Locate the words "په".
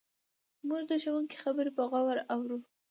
1.77-1.83